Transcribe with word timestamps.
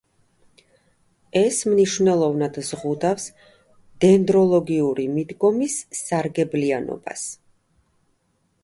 ეს 1.41 1.59
მნიშვნელოვნად 1.73 2.57
ზღუდავს 2.69 3.29
დენდროლოგიური 4.07 5.07
მიდგომის 5.19 5.79
სარგებლიანობას. 6.03 7.33